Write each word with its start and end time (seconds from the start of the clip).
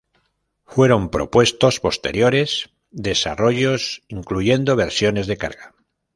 Fueron 0.65 1.11
propuestos 1.11 1.79
posteriores 1.79 2.71
desarrollos, 2.89 4.01
incluyendo 4.07 4.75
versiones 4.75 5.27
de 5.27 5.37
carga. 5.37 5.75